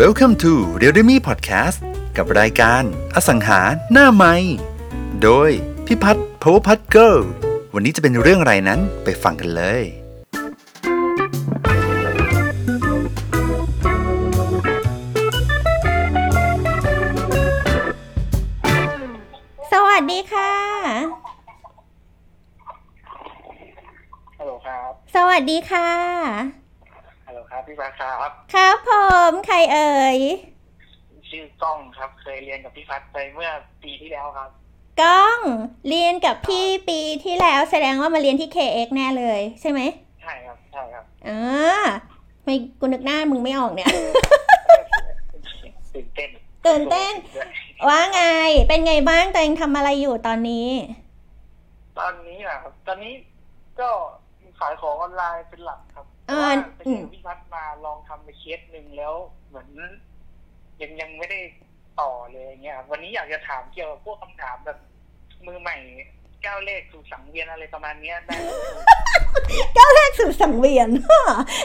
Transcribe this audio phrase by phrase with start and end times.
[0.00, 1.78] Welcome to r e a l m e Podcast
[2.16, 2.82] กับรายการ
[3.14, 3.60] อสังหา
[3.92, 4.34] หน้าไม้
[5.22, 5.50] โดย
[5.86, 7.22] พิพัฒน์ Power Put Girl
[7.74, 9.84] วันนี้จะเป็นเรื่องอะไรนั้นไปฟังกันเลย
[19.72, 20.52] สวัสดีค่ะ
[24.38, 26.61] ฮัลโหลครับ สวัสดีค่ะฮัลโหล
[27.52, 28.90] ครับพี่ฟ้าครับครับผ
[29.30, 30.18] มใครเอ่ย
[31.28, 33.50] ชื่อกล้องครับ เคยเรียนกับพี่พัดไปเมื่อ
[33.82, 34.50] ปีที่แล้วครับ
[35.00, 35.40] ก้อง
[35.88, 39.80] เรียนกับพี่ปีที่แล้วแสดงว่ามาเรียนที่ KX แน่เลย ใช่ไหม
[40.22, 41.40] ใช่ครับใช่ครับอ่า
[42.44, 43.88] ไม่กูนึกหน้ามึงไม่ออกเนี่ย
[45.94, 46.30] ตื่นเต้น
[46.66, 47.12] ตื่นเต้น
[47.88, 48.22] ว่าไง
[48.68, 50.68] เป็นไงบ้างตัวเองทำอะไรอยู่ตอนนี้
[51.98, 53.12] ตอนนี้นะครับตอนนี้
[53.80, 53.90] ก็
[54.62, 59.14] ขายของออนไลน์เป็นหลักครับเพอ่าราะว่าไปอืเจมอพี่พัดมาลองทำไปเคสหนึ่งแล้ว
[59.48, 59.68] เหมือน
[60.82, 61.40] ยังยังไม่ได้
[62.00, 64.78] ต่อเลยอย่างเงี้ยครับวันนี้อยากจะถามเกี่ยวกับพวกคำถามแบบ
[65.46, 65.76] มือใหม่
[66.46, 68.50] ก้าวเลขสู่สังเวียนอะไรประมาณเนี้ยได้ไหม
[69.94, 70.88] แรกสู่สังเวียน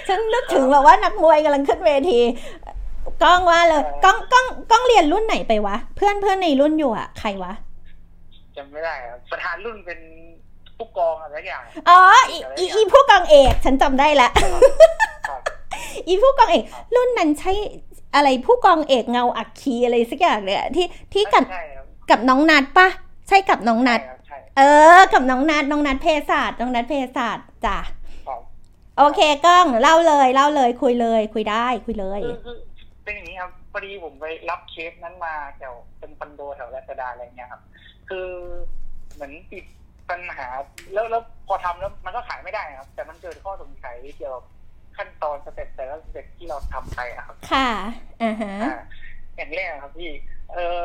[0.07, 2.19] ฉันนึกถึงแบบว่านักมวยกำลังขึ้นเวที
[3.23, 7.53] ก้องว่าเลยก้องก้องก้องเรียนรุ่นไหนไปวะ เพื่อนเพื่อนในรุ่นอยู่อะใครวะ
[8.55, 9.99] จำไม่ได้ครับประธานรุ่นเป็น
[10.77, 11.99] ผู้กองอะไรสักอย่างอ๋อ
[12.31, 14.29] อีอีอีผู้กองเอกฉันจำได้ละ
[15.27, 15.41] ครับ
[16.07, 16.63] อีผู้กองเอก
[16.95, 17.51] รุ่นนั้นใช่
[18.15, 22.87] อะไรผู้กองเอกเงาอักคีอะไรสักอย่างเลยอะที่ที่กับใช่ครับกับน้องนัดปะ
[23.27, 24.61] ใช่กับน้องนัดใช่ครับใช่เอ
[24.97, 27.77] อ กับน้องนัดน้องนัดเพศศาสตร์น้องนัดเพศศาสตร์จ้ะ
[28.27, 28.41] ครับ
[28.97, 32.57] โอเคกล้องเล่าเลยเล่าเลยคุยเลย คุยได้คุยเลยคือคือ
[33.03, 37.61] เป็นอย่างนี้ครับพอดีผมไปรับเคสนั้นมาแถวเป็นคอนโดแถวรัชดาอะไรเงี้ยครับ
[38.09, 38.27] คือ
[39.13, 39.65] เหมือนติด
[40.09, 40.47] ปัญหา
[40.93, 44.45] แล้วแล้วพอทำแล้วมันก็ขายไม่ได้ครับ แต่มันเกิดข้อสงสัยเกี่ยวกับ
[44.97, 47.69] ขั้นตอน step แต่ละ step ที่เราทำไปอะครับ ค่ะ
[48.21, 48.79] อ่าฮะอ่า
[49.35, 50.11] อย่างแรกครับพี่
[50.53, 50.83] เออ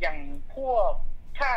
[0.00, 0.18] อย่าง
[0.54, 0.92] พวก
[1.38, 1.52] ถ้า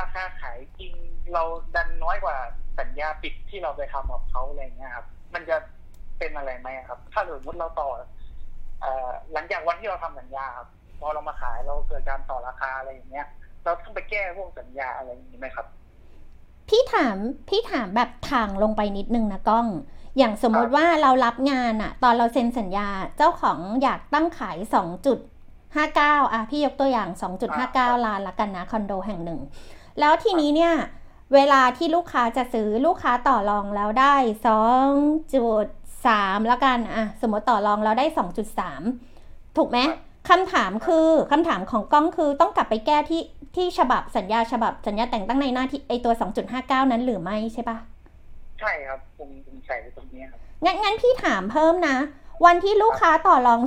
[0.00, 0.92] ราคาขายจริง
[1.32, 1.42] เรา
[1.74, 2.36] ดันน้อยกว่า
[2.80, 5.56] สัญญาปิดที่เราไปทำกับเขาอะไรเงี้ยครับ มันจะ
[6.18, 7.90] เป็นอะไรไหมครับ ถ้าสมมติเราต่อ
[8.80, 10.68] เอ่อหลังจากวันที่เราทำสัญญาครับ
[11.00, 13.26] พอเรามาขายเราเกิดการต่อราคาอะไรอย่างเงี้ย
[13.66, 15.66] เราต้องไปแก้พวกสัญญาอะไรอย่างนี้ไหมครับ
[16.68, 17.16] พี่ถาม
[17.48, 19.66] พี่ถามแบบทางลงไปนิดนึงนะกล้อง
[20.18, 24.56] อย่างสมมติว่าเรารับงานอะตอนเราเซ็นสัญญาเจ้าของอยากตั้งขาย
[25.44, 27.08] 2.59อะพี่ยกตัวอย่าง
[27.56, 29.40] 2.59ล้านละกันนะคอนโดแห่งหนึ่ง
[30.00, 30.74] แล้วทีนี้เนี่ย
[31.34, 34.14] เวลาที่ลูกค้าจะซื้อลูกค้าต่อรองแล้วได้
[35.12, 38.06] 2.3แล้วกันอะสมมติต่อรองแล้วได้
[38.82, 39.96] 2.3ถูกไหมครับ
[40.28, 43.20] คำถามคือคำถามของกล้องคือต้องกลับไปแก้ที่
[43.56, 46.12] ที่ฉบับสัญญาฉบับสัญญาแต่งตั้งในหน้าที่ไอตัว
[46.52, 47.78] 2.59 นั้นหรือไม่ใช่ปะ
[48.60, 51.96] ใช่ครับผมผมใส่ไว้ตรงนี้ครับงั้นงั้นพี่ถามเพิ่มนะ
[52.46, 53.60] วันที่ลูกค้าต่อรอง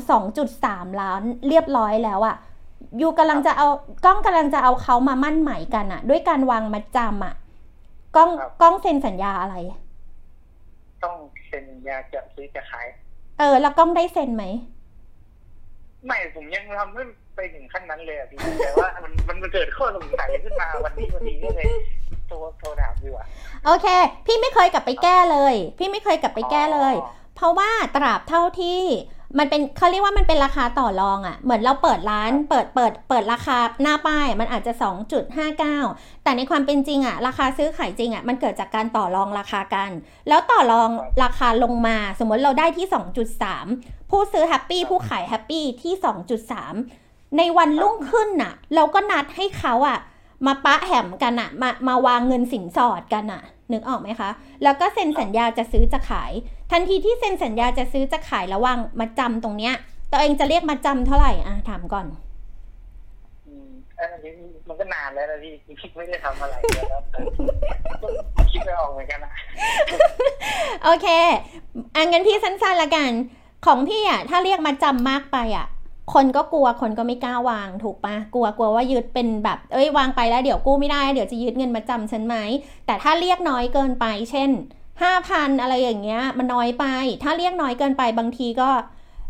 [0.48, 2.36] 2.3 ล้านเรียบร้อยแล้วอะ
[3.02, 3.68] ยูกำลังจะเอา
[4.06, 7.34] กล้องกำลังจะเอาเขามามั่นหมายกันอะด้วยการวางมัดจำอะ
[8.16, 9.56] กล้องครับกล้องเซ็นสัญญาอะไร
[11.04, 11.16] ต้อง
[11.48, 12.88] เซ็นสัญญาจะซื้อจะขาย
[13.40, 14.44] เออ แล้วกล้องได้เซ็นไหม
[16.06, 17.04] ไม่ผมยังทำไม่
[17.36, 21.70] ไปถึงขั้นนั้นเลยอะพี่แต่ว่ามันมันเกิดข้อสงสัยขึ้นมาวันนี้วันนี้ก็เลย
[22.28, 23.26] โทรโทรถามดีกว่า
[23.66, 23.88] โอเค
[24.26, 28.82] พี่ไม่เคยกลับไปแก้เลย พี่ไม่เคยกลับไปแก้เลยอ๋อเพราะว่าตราบเท่าที่
[29.38, 34.74] มันเป็นเขาเรียกว่ามันเป็นราคาต่อรองอะ่ะ เหมือนเราเปิดร้านเปิดเปิดเปิดราคาหน้าป้ายมันอาจจะ
[35.48, 39.90] 2.59 แต่ในความเป็นจริงอะ่ะ ราคาซื้อขายจริงอะ่ะมันเกิดจากการต่อรองราคากัน
[40.28, 40.90] แล้วต่อรอง
[41.24, 42.88] ราคาลงมา สมมติเราได้ที่
[43.50, 45.94] 2.3 ผู้ซื้อ happy ผู้ขาย happy ที่
[46.66, 50.00] 2.3 ในวันรุ่งขึ้นน่ะ เราก็นัดให้เขาอะ
[50.46, 53.42] มาแปะแหมะกันอะมามาวางเงินสินสอดกันอะ
[53.72, 54.30] นึกออกไหมคะ
[54.64, 56.32] แล้วก็เซ็นสัญญาจะซื้อจะขาย
[56.72, 59.74] ทันทีที่เซ็นสัญญาจะซื้อจะขายและวางมัดจำตรงเนี้ย
[60.12, 62.06] ตัวเองจะเรียกมาจำเท่าไหร่อะถามก่อน
[63.48, 64.32] อืมอันนี้
[64.68, 65.54] มันก็นานแล้วนะพี่
[65.96, 67.20] ไม่ได้ทำอะไรเลยแล้วแต่
[68.04, 69.34] ก็คิดไม่ออกเหมือนกันนะ
[70.84, 71.08] โอเค
[71.96, 73.12] อันงั้นพี่สั้นๆละกัน
[73.66, 75.68] ของพี่อะถ้าเรียกมาจำมากไปอะ
[76.14, 82.36] คนก็กลัวคนก็ไม่กล้าวางถูกปะกลัวกลัวว่ายึดเป็นแบบเอ้ยวางไปแล้วเดี๋ยวกู้ไม่ได้เดี๋ยวจะยึดเงินมาจำฉันไหม
[82.86, 84.50] แต่ถ้าเรียกน้อยเกินไป เช่น
[85.02, 86.86] ห้าพันอะไรอย่างเงี้ยมันน้อยไป
[87.24, 88.70] ถ้าเรียกน้อยเกินไปบางทีก็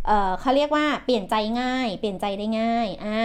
[0.07, 3.19] เออเขาเรียกว่าเปลี่ยนใจง่าย เปลี่ยนใจได้ง่ายอ่า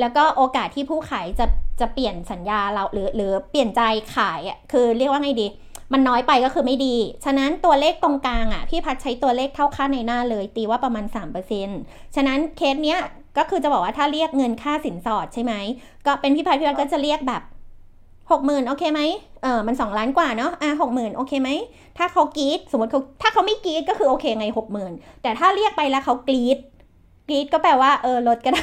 [0.00, 1.46] แล้วก็โอกาสที่ผู้ขายจะ
[1.80, 3.82] จะเปลี่ยนสัญญาเราหรือหรือเปลี่ยนใจ
[4.14, 5.46] ขายอะคือเรียกว่าไงดี
[5.92, 11.04] มันน้อยไปก็คือไม่ดี ฉะนั้นตัวเลขตรงกลางอะพี่พัดใช้ตัวเลขเท่าค่าในหน้าเลย ตีว่าประมาณ
[11.60, 13.00] 3%ฉะนั้นเคสเนี้ย
[13.38, 15.52] ก็คือจะบอกว่าถ้าเรียกเงินค่าสินสอดใช่ไหม
[16.06, 17.42] ก็เป็นพี่พัดพี่พัดก็จะเรียกแบบ
[18.32, 19.00] หกหมื่นโอเคไหม
[19.42, 21.50] เออมันสองล้านกว่าเนาะอะหกหมื่นโอเคไหม
[21.98, 24.92] ถ้าเขากรีดสมมติเขาถ้าเขาไม่กรีดก็คือโอเคไงหกหมื่น
[25.22, 26.58] แต่ถ้าเรียกไปแล้วเขากรีด
[27.28, 28.62] กรีดก็แปลว่าเออลดก็ได้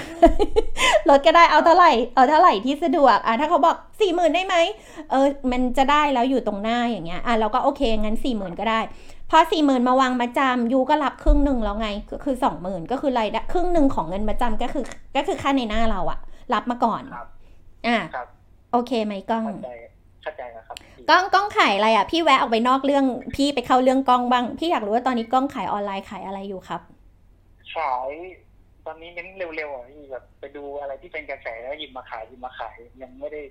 [1.10, 4.56] ลดก็ได้เอาเท่าไหร่เอาเท่าไหร่ที่สะดวกอะถ้าเขาบอกสี่หมื่นได้ไหม
[5.12, 8.80] เออมันจะได้แล้วอยู่ตรงหน้าอย่างเงี้ยอะเราก็โอเคงั้นสี่หมื่นก็ได้
[9.30, 14.84] พอสี่หมื่นมาวางมาจำยูก็รับครึ่งหนึ่งแล้วไงก็คือสองหมื่นก็คือรายได้ครึ่งหนึ่งของเงินมาจำก็คือ
[15.16, 16.20] ก็คือค่าในหน้าเราอะ
[16.54, 17.28] รับมาก่อนครับ
[17.88, 19.72] อะครับโอเคไหมกล้องเข้าใจ
[20.24, 26.82] เข้าใจแล้วครับพี่กล้องกล้องขายอะไรอะพี่แวะออกไปนอกเรื่องพี่ไปเข้าเรื่องกล้องบ้างพี่อยากรู้ว่าตอนนี้กล้องขายออนไลน์ขายอะไรอยู่ครับ
[27.76, 28.10] ขาย
[28.86, 33.42] ตอนนี้เน้นเร็วๆอะพี่แบบไปดูอะไรที่เป็นกระแสแล้วหยิบมาขายหยิบมาขายยังไม่ได้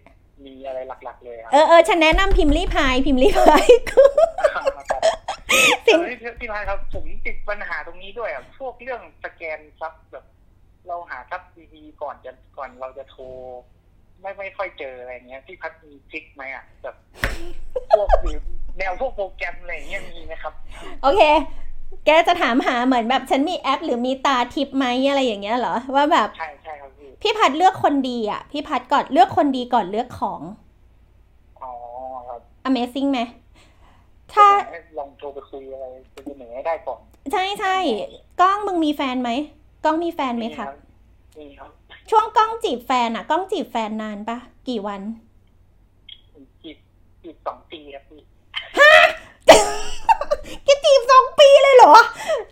[0.45, 4.03] มีอะไรหลัก ๆ เลยครับเออเออฉันแนะนำพิมพ์รีพายพิมพ์รีพายครั
[5.01, 5.03] บ
[5.87, 10.25] สิ่งเออพี่พี่พายครับผมติดปัญหาตรงนี้ด้วยอะพวกเรื่องสแกนซับแบบ
[10.89, 11.43] เราหาซับ
[11.75, 13.25] ดีๆก่อนจะก่อนเราจะโทร
[14.21, 16.97] ไม่ไม่ค่อยเจออะไรเงี้ยพี่พัดมีทริกไหมอะแบบ
[17.91, 18.39] พวกหรือ
[18.79, 20.53] แนวพวกโปรแกรมอะไรเงี้ยมีไหมครับ
[21.03, 21.23] โอเค
[22.07, 30.41] แกจะถามหาเหมือนแบบฉันมีแอป หรือมีตาทิปไหมอะไรอย่างเงี้ยเหรอว่าแบบใช่ใช่ครับพี่พี่พัดเลือกคนดีอะ พี่พัดก่อนเลือกคนดีก่อนเลือกของ
[31.63, 31.71] อ๋อ
[32.29, 33.21] ครับ Amazing ไหม
[34.33, 34.47] ถ้า
[34.99, 37.01] ลองโทรไปคุยอะไรไปเสนอให้ได้ก่อน
[37.33, 37.77] ใช่ใช่
[38.41, 39.31] กล้องมึงมีแฟนไหม
[39.85, 40.69] กล้องมีแฟนไหมครับ
[41.39, 41.71] มีครับ
[42.11, 44.37] ช่วงกล้องจีบแฟนอะกล้องจีบแฟนนานปะ
[44.69, 45.01] กี่วัน
[46.63, 46.77] จีบ
[47.23, 48.21] จีบสองปีครับพี่
[50.65, 51.95] แกจีบสองปีเลยเหรอ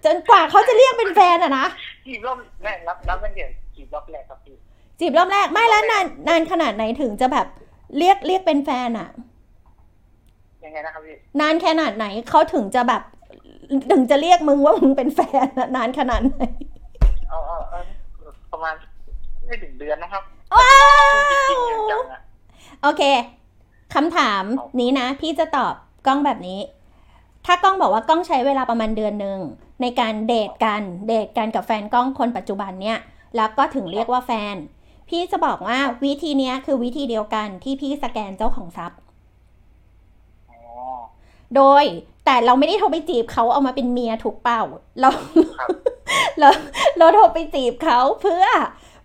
[0.05, 1.67] จนกว่าเขาจะเรียกเป็นแฟนอะนะ
[2.07, 4.57] จีบรอบแรกรับรับตั้งแต่จีบรอบแรกครับพี่
[5.01, 7.47] จีบรอบแรกไม่แล้วนานนานขนาดไหนถึงจะแบบ
[7.99, 9.09] เรียกเรียกเป็นแฟนอะ
[10.65, 13.03] ยังไงนะครับพี่นานขนาดไหนเขาถึงจะแบบ
[13.93, 16.43] ถึงจะเรียกมึงว่ามึงเป็นแฟนอะนานขนาดไหน
[17.29, 17.81] เอาเอาเอา
[18.53, 18.75] ประมาณ
[19.47, 20.23] ไม่ถึงเดือนนะครับ
[20.55, 20.71] ว้า
[21.33, 22.21] จริงวๆจังๆอะ
[22.83, 23.03] โอเค
[23.95, 24.43] คำถาม
[24.81, 25.75] นี้นะ พี่จะตอบ
[26.07, 26.61] กล้องแบบนี้
[27.47, 29.39] ถ้ากล้องบอกว่ากล้องใช้เวลาประมาณเดือนหนึ่ง
[29.81, 32.99] ในการเดทกันเดทกันกับแฟนกล้องคนปัจจุบันเนี่ย
[33.37, 34.57] แล้วก็ถึงเรียกว่าแฟน
[35.09, 38.99] พี่จะบอกว่าวิธีเนี้ยคือวิธีเดียวกันที่พี่สแกนเจ้าของทรัพย์
[40.51, 40.61] อ๋อ
[41.57, 41.85] โดย
[42.25, 44.61] แต่เราไม่ได้โทรไปจีบเขาเอามาเป็นเมียถูกเปล่า
[45.01, 45.11] เรา
[45.59, 45.69] ครับ
[46.39, 46.49] เรา
[46.99, 48.45] เราโทรไปจีบเขาเพื่อ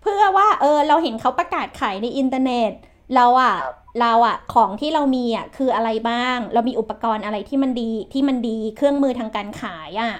[0.02, 2.72] เพื่อว่าเออเราเห็นเขาประกาศขายในอินเทอร์เน็ต
[3.14, 3.54] เราอะ
[4.00, 10.12] เราอะของที่เรามีอะคืออะไรบ้าง เรามีอุปกรณ์อะไรที่มันดีที่มันดีเครื่องมือทางการขายอะ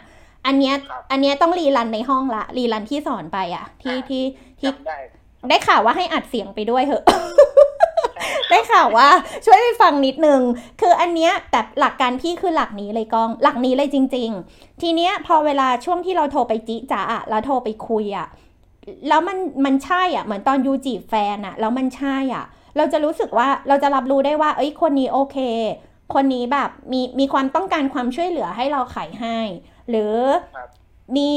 [0.46, 0.74] อันเนี้ย
[1.10, 4.24] อันเนี้ยต้องรีรันในห้องละรีรันที่สอนไปอะที่ที่
[4.60, 4.98] ที่จำได้
[5.48, 9.08] ได้ข่าวว่าให้อัดเสียงไปด้วยเหอะใช่ได้ข่าวว่า
[9.44, 10.40] ช่วยไปฟังนิดนึง
[10.80, 18.26] คืออันเนี้ยแต่หลักการพี่คือหลักนี้เลยกล้อง หลักนี้เลยจริง ๆ ทีเนี้ยพอเวลาช่วงที่เราโทรไปจิจ๋าอะแล้วโทรไปคุยอะ
[19.08, 22.44] แล้วมันมันใช่อะเหมือนตอนยูจีบแฟนอะแล้วมันใช่อะ
[22.76, 25.36] เราจะรู้สึกว่าเราจะรับรู้ได้ว่า เอ้ยคนนี้โอเค
[26.14, 29.38] คนนี้แบบมีมีความต้องการความช่วยเหลือให้เราขายให้
[29.88, 30.14] หรือ
[30.54, 30.68] ครับ
[31.16, 31.30] มี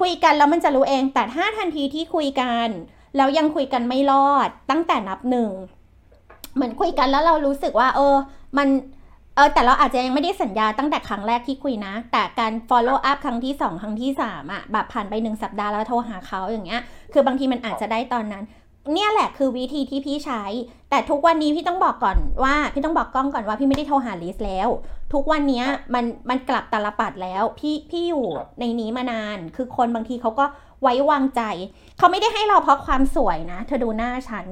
[0.00, 2.68] คุยกันแล้วมันจะรู้เอง แต่ถ้าทันทีที่คุยกัน
[3.16, 5.50] แล้วยังคุยกันไม่รอดตั้งแต่นับหนึ่ง
[6.54, 8.16] เหมือนคุยกันแล้วเรารู้สึกว่า เออ
[8.58, 16.80] มันเออแต่เราอาจจะยังไม่ได้สัญญาตั้งแต่ครั้งแรกที่คุยนะ แต่การ follow up ครั้งที่สองครั้งที่สามอะแบบผ่านไปหนึ่งสัปดาห์แล้วโทรหาเขาอย่างเงี้ย
[17.12, 18.44] คือบางทีมันอาจจะได้ตอนนั้น
[18.92, 20.42] เนี่ยแหละคือวิธีที่พี่ใช้
[20.90, 24.68] แต่ทุกวันนี้พี่ต้องบอกก่อนว่า พี่ต้องบอกกล้องก่อนว่าพี่ไม่ได้โทรหาลิสแล้ว
[25.12, 25.64] ทุกวันนี้
[25.94, 28.26] มันมันกลับตาลปัดแล้ว พี่พี่อยู่
[28.60, 30.44] ในนี้มานาน คือคนบางทีเขาก็
[30.82, 31.42] ไว้วางใจ
[31.98, 34.46] เขาไม่ได้ให้เราเพราะความสวยนะ เธอดูหน้าฉัน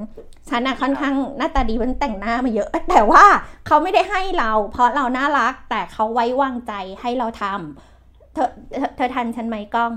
[0.48, 3.24] ฉันอะค่อนข้างหน้าตาดีมันแต่งหน้ามาเยอะ แต่ว่า
[3.66, 9.94] เขาไม่ได้ให้เรา เพราะเราน่ารัก แต่เขาไว้วางใจให้เราทำเธอเธอเธอทันฉันไหมกล้อง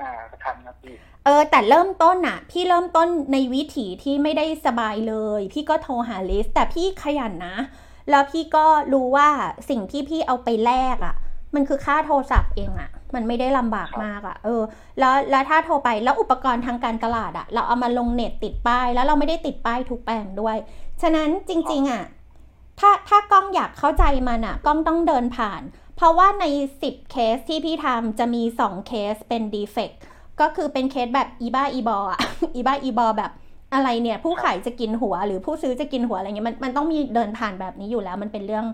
[0.00, 0.10] อ่า
[0.44, 0.94] ทันครับพี่
[1.24, 7.56] เออแต่เริ่มต้นอะพี่เริ่มต้นในวิถีที่ไม่ได้สบายเลย พี่ก็โทรหาลิส แต่พี่ขยันนะ
[8.10, 9.28] แล้วพี่ก็รู้ว่า
[9.70, 11.14] สิ่งที่พี่เอาไปแลกอะ
[11.54, 14.62] มันคือค่าโทรศัพท์เองอะ มันไม่ได้ลำบากมากอะเออ
[14.98, 20.56] แล้วแล้วถ้าโทรไปแล้วอุปกรณ์ทางการตลาดอะเราเอามาลงเน็ตติดป้าย แล้วเราไม่ได้ติดป้ายทุกแปลงด้วย
[21.02, 22.04] ฉะนั้นจริง ๆอะ
[22.80, 25.62] ถ้าถ้ากล้องอยากเข้าใจมันอะกล้องต้องเดินผ่าน
[25.96, 26.44] เพราะว่าใน
[26.82, 29.96] 10 เคสที่พี่ทำจะมี 2 เคสเป็น defect
[30.40, 32.20] ก็คือเป็นเคสแบบอีบ้าอีบออะ
[32.54, 33.30] อีบ้าอีบอแบบ
[33.74, 38.64] อะไรเนี่ยผู้ขายจะกินหัวหรือผู้ซื้อจะกินหัวอะไรเงี้ยมันมันต้องมีเดินผ่านแบบนี้อยู่แล้ว มันเป็นเรื่อง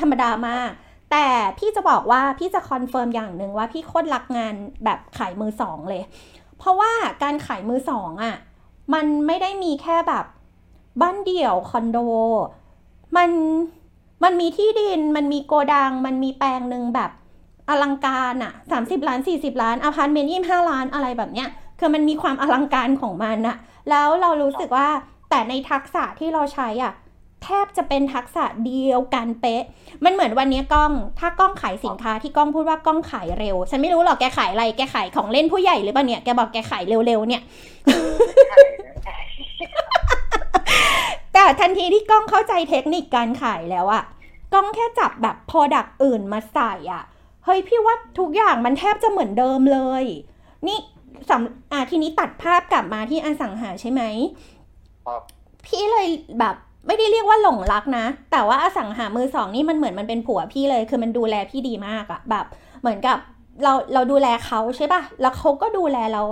[0.00, 0.70] ธรรมดามาก
[1.10, 1.26] แต่
[1.58, 6.02] พี่จะบอกว่าพี่จะ confirm อย่างหนึ่งว่าพี่โคตรรักงานแบบขายมือสองเลย
[6.58, 6.92] เพราะว่า
[7.22, 8.36] การขายมือสองอะ่ะ
[8.94, 10.24] มันไม่ได้มีแค่แบบ
[11.02, 11.98] บ้านเดี่ยวคอนโด
[13.16, 13.30] มัน
[14.24, 17.10] มันมีที่ดินมันมีโกดัง มันมีแปลงหนึ่งแบบ
[17.68, 23.56] อลังการอะสามสิบล้านสี่สิบล้านอพาร์ตเมนต์ยี่ห้าล้านอะไรแบบเนี้ยคือมันมีความอลังการของมันอะ
[23.90, 24.88] แล้วเรารู้สึกว่า
[25.30, 26.92] แต่ในทักษะที่เราใช้อะ
[27.44, 29.62] แทบจะเป็นทักษะเดียวกันเป๊ะ
[30.04, 37.42] มันเหมือนวันนี้กล้อง ถ้ากล้องขายสินค้าที่กล้องพูดว่ากล้องขายเร็ว ฉันไม่รู้หรอกแกขายอะไร แกขายของเล่นผู้ใหญ่หรือเปล่าเนี่ย แกบอกแกขายเร็วๆเนี่ย
[38.48, 38.58] ใช่
[39.04, 39.18] ใช่
[41.32, 44.04] แต่ทันทีที่กล้องเข้าใจเทคนิคการขายแล้วอะ
[44.52, 47.02] กล้องแค่จับแบบพอดักอื่นมาใส่อะ
[47.44, 50.04] เฮ้ยพี่ว่าทุกอย่างมันแทบจะเหมือนเดิมเลย
[50.66, 50.78] นี่
[51.30, 54.02] สำอะทีนี้ตัดภาพกลับมาที่อสังหาใช่ไหม
[55.06, 55.22] ครับ
[55.66, 56.08] พี่เลย
[56.38, 62.44] แบบ ไม่ได้เรียกว่าหลงรักนะ แต่ว่าอสังหามือสองนี่มันเหมือนมันเป็นผัวพี่เลย คือมันดูแลพี่ดีมากอะแบบ
[62.80, 63.18] เหมือนกับ
[63.62, 66.22] เราเราดูแลเขาใช่ปะแล้วเขาก็ดูแลเรา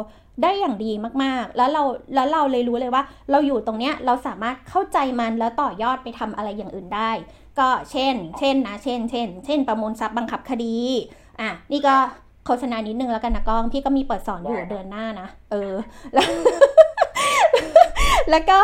[0.42, 0.92] ได้อย่างดี
[1.22, 1.82] มากๆ แล้วเรา
[2.14, 7.10] แล้วเราเลยรู้เลยว่า เราอยู่ตรงเนี้ยเราสามารถเข้าใจมันแล้วต่อยอดไปทำอะไรอย่างอื่นได้
[7.58, 10.76] ก็เช่น เช่นนะเช่น เช่น เช่น ประมูลทรัพย์บังคับคดี
[11.40, 11.94] อะนี่ก็
[12.46, 15.72] โฆษณานิดนึงแล้วกันนะกล้อง พี่ก็มีเปิดสอนอยู่เดือนหน้านะเออ
[16.14, 16.26] แล้ว
[18.32, 18.58] แล้วก็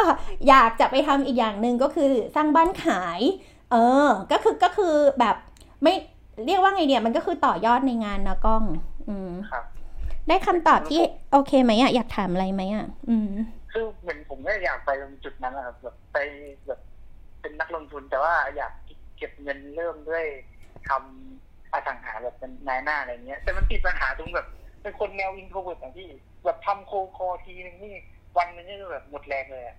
[0.48, 3.20] อยากจะไปทำอีกอย่างหนึ่งก็คือสร้างบ้านขาย
[3.72, 5.36] เออ ก็คือก็คือแบบ
[5.82, 5.94] ไม่
[6.46, 8.64] เรียกว่าไงเนี่ยมันก็คือต่อยอดในงานนะกล้อง
[9.08, 9.64] อืมครับ
[10.28, 11.00] ได้คำตอบที่
[11.32, 13.30] โอเคไหมอะอยากถามอะไรไหมอะอืม
[13.72, 16.18] คือเหมือนผมก็อยากไปตรงจุดนั้นนะครับแบบไป
[16.66, 16.80] แบบ
[17.40, 18.72] เป็นนักลงทุนแต่ว่าอยาก
[19.16, 20.24] เก็บเงินเริ่มด้วย
[20.88, 24.46] ทำอสังหาแบบเป็นนายหน้าอะไรเงี้ย แต่มันติดปัญหาตรงแบบ
[24.82, 26.06] เป็นคนแนว introvert อย่างที่
[26.44, 27.94] แบบทำโคคอทีนึงนี่
[28.38, 29.76] วันนึงนี่แบบหมดแรงเลยอะ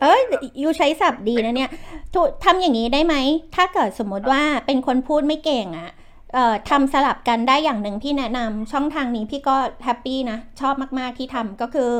[0.00, 0.20] เอ้ย
[0.62, 1.70] you ใช้ศัพท์ดีนะเนี่ย
[2.14, 3.14] ถูทำอย่างนี้ได้ไหม
[3.54, 5.90] ถ้าเกิดสมมติว่าเป็นคนพูดไม่เก่งอะ
[6.34, 11.92] เอ่อทำสลับกันได้อย่างหนึ่งพี่แนะนำช่องทางนี้พี่ก็ happy นะ ชอบมากๆที่ทำก็คือ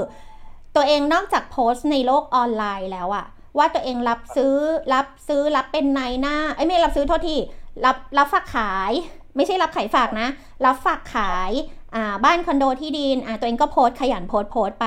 [0.76, 3.26] ตัวเองนอกจากโพสต์ในโลกออนไลน์แล้วอะ
[3.58, 4.54] ว่าตัวเองรับซื้อ
[4.94, 7.36] รับซื้อรับเป็นนายหน้าไอ้ยไม่รับซื้อโทษที
[7.84, 8.92] รับรับฝากขาย
[9.36, 10.28] ไม่ใช่รับขายฝากนะ
[10.66, 11.52] รับฝากขาย
[11.94, 14.86] อ่าบ้านคอนโดที่ดินอ่าตัวเองก็โพสต์ขยันโพสต์โพสต์ไป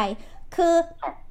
[0.56, 0.74] คือ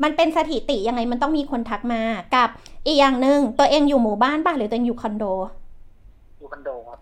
[0.02, 2.02] มันเป็นสถิติยังไงมันต้องมีคนทักมา
[2.36, 2.48] กับ
[2.86, 5.24] อีกอย่างหนึ่งตัวเองอยู่หมู่บ้านป่ะหรือตัวเองอยู่คอนโด
[6.38, 6.98] อยู่คอนโดครับ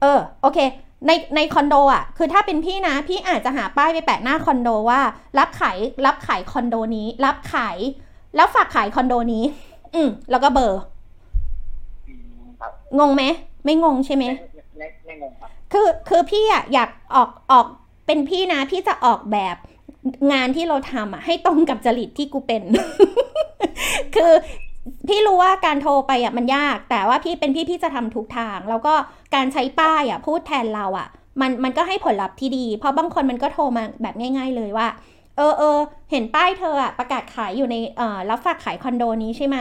[0.00, 0.58] เออ โอเค
[1.06, 5.00] ในในคอนโดอะ คือถ้าเป็นพี่นะ พี่อาจจะหาป้ายไปแปะหน้าคอนโดว่า
[5.38, 7.78] รับขายรับขายคอนโดนี้ รับขาย
[8.38, 9.44] รับฝากขายคอนโดนี้
[9.94, 10.80] อืมแล้วก็เบอร์
[12.08, 13.22] อืมครับงงไหม
[13.64, 14.36] ไม่งงใช่ไหมไม่
[14.78, 17.66] ไม่ไม่งงครับคือคือพี่อะอยากออกออก
[18.06, 19.56] เป็นพี่นะ พี่จะออกแบบ
[20.32, 22.62] งานที่เราทำอะให้ตรงกับจริตที่กูเป็น
[24.14, 24.32] คือ
[25.08, 28.94] พี่รู้ว่าการโทรไปอะมันยาก แต่ว่าพี่เป็นพี่พี่จะทำทุกทาง แล้วก็
[29.34, 31.08] การใช้ป้ายอะพูดแทนเราอะ
[31.40, 34.86] มันมันก็ให้ผลลัพธ์ที่ดี เพราะบางคนมันก็โทรมาแบบง่าย ๆ เลยว่า
[35.36, 35.78] เออเออ
[36.10, 39.58] เห็นป้ายเธออะประกาศขายอยู่ในเอ่อรับฝากขายคอนโดนี้ใช่ไหม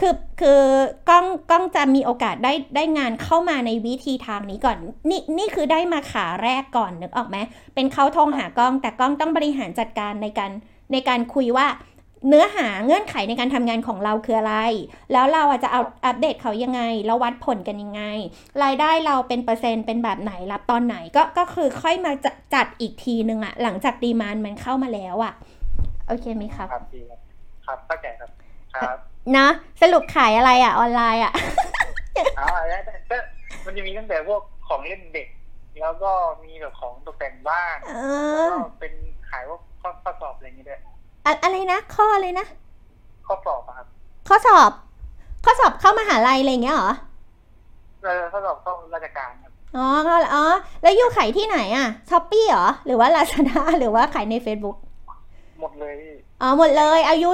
[0.00, 0.62] คือคือ
[1.08, 4.78] กล้องกล้องจะมีโอกาสได้ได้งานเข้ามาในวิธีทางนี้ก่อน
[5.10, 7.36] นี่นี่คือได้มาขาแรกก่อนนึกออกไหม
[7.74, 10.50] เป็นเขาโทรหากล้องแต่กล้องต้องบริหารจัดการในการ
[10.92, 11.66] ในการคุยว่า
[12.28, 14.56] เนื้อหาเงื่อนไขในการทำงานของเราคืออะไร
[15.12, 18.02] แล้วเราอะจะเอาอัปเดตเขายังไง แล้ววัดผลกันยังไง
[18.62, 25.32] รายได้เราเป็นเปอร์เซ็นต์เป็นแบบไหนรับตอนไหนก็ก็คือค่อยมาจัดจัดอีกทีนึงอะหลังจากดีมานมันเข้ามาแล้วอะ
[26.06, 27.20] โอเคไหมครับ ครับดีครับ
[27.66, 28.30] ครับเข้าใจครับ
[28.74, 28.96] ครับ
[29.36, 29.46] นะ
[29.82, 31.32] สรุปขายอะไรอะออนไลน์อะ
[32.38, 33.16] อ๋อแล้วแต่ก็
[33.64, 35.28] มันจะมีตั้งแต่พวกของเล่นเด็ก
[35.80, 36.12] แล้วก็
[36.44, 37.92] มีแบบของตกแต่งบ้านเอ
[38.30, 38.92] แล้วอก็เป็น
[39.30, 40.82] ขายพวกข้อข้อสอบอะไรอย่างเงี้ยด้วย
[41.24, 42.46] อะอะไรนะ ข้ออะไรนะ
[43.26, 43.86] ข้อสอบอะครับ
[44.28, 44.70] ข้อสอบ
[45.44, 46.92] ข้อสอบเข้ามหาลัยอะไรอย่างเงี้ยเหรอ
[48.02, 50.44] เออข้อสอบเข้าราชการครับอ๋อก็อ๋อ
[50.82, 54.76] แล้วอยู่ขายที่ไหนอะช้อปปี้เหรอ หรือว่าลาซาด้าหรือว่าขายใน Facebook
[55.60, 57.28] หมดเลยพี่อ๋อ หมดเลย อายุ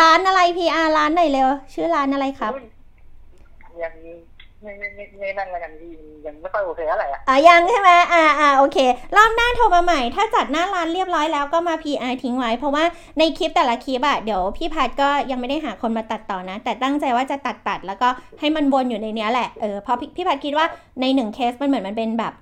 [0.00, 2.66] ร้านอะไร PR ร้านไหนเร็ว ชื่อร้านอะไรครับ อุ๊ย
[3.82, 3.92] ยัง
[4.64, 5.92] ไม่ไม่ไม่ไม่นั่นแล้วกันพี่
[6.26, 8.78] ยังไม่ค่อยโอเคเท่าไหร่อะอะยังใช่ไหมอ่าอ่าโอเค
[9.16, 12.84] รอบหน้าโทรมาใหม่ ถ้าจัดหน้าร้านเรียบร้อยแล้วก็มา PR ทิ้งไว้ เพราะว่า
[13.18, 18.08] ในคลิปแต่ละคลิปอะเดี๋ยวพี่พัดก็ยังไม่ได้หาคนมาตัดต่อนะ แต่ตั้งใจว่าจะตัดตัดแล้วก็
[18.40, 20.66] ให้มันวนอยู่ในเนี้ยแหละเออเพราะพี่พี่พัดคิดว่า
[21.00, 22.32] ในหนึ่งเคสมันเหมือนมันเป็นแบบ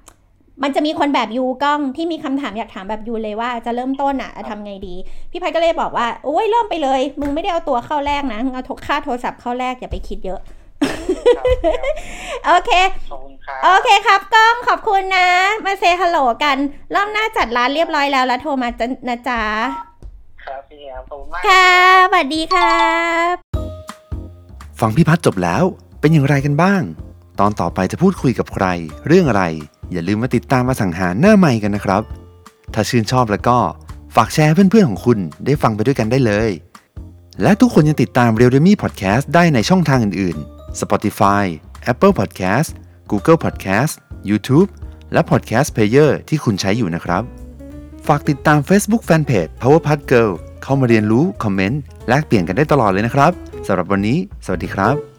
[0.62, 4.94] มันจะมีคนแบบยูกล้องที่มีคำถามอยากถามแบบยูเลยว่าจะเริ่มต้นอะทำไงดี
[5.30, 10.61] พี่พัดก็เลยบอกว่าโอ้ยเริ่มไปเลย มึงไม่ได้เอาตัวเข้าแรกนะมึงเอาค่าโทรศัพท์เข้าแรกอย่าไปคิดเยอะครับ
[12.46, 12.70] โอเค
[13.10, 15.28] ขอบคุณครับโอเคครับกล้องขอบคุณนะ
[15.64, 16.56] มาเซฮัลโหลกัน
[16.94, 19.42] รอบหน้าจัดร้านเรียบร้อยแล้วแล้วโทรมาจะนะจ๊ะ
[20.44, 21.68] ครับพี่ครับขอบคุณมากค่ะ
[22.10, 22.86] สวัสดีครั
[23.32, 23.34] บ
[24.80, 25.64] ฟังพี่พัฒน์จบแล้ว
[26.00, 26.82] เป็นอย่างไรกันบ้าง
[27.40, 28.66] ตอนต่อไปจะพูดคุยกับใคร
[29.06, 29.44] เรื่องอะไร
[29.92, 32.02] อย่าลืมมาติดตามมาสังหารหน้าใหม่กันนะครับ
[32.74, 33.58] ถ้าชื่นชอบแล้วก็
[34.16, 36.50] ฝากแชร์ให้เพื่อนๆของคุณได้ฟังไปด้วยกันได้เลย
[37.42, 41.44] และทุกคนยังติดตาม r e a l m e Podcast ได้ในช่องทางอื่นๆ Spotify
[41.92, 42.68] Apple Podcast
[43.10, 43.92] Google Podcast
[44.28, 44.68] YouTube
[45.12, 47.22] และ Podcast Player ที่คุณใช้อยู่นะครับ
[48.06, 53.32] ฝากติดตาม Facebook Fanpage Powerpad Girl เข้ามาเรียนรู้ คอมเมนต์ แลกเปลี่ยนกันได้ตลอดเลยนะครับ
[53.66, 55.11] สำหรับวันนี้ สวัสดีครับ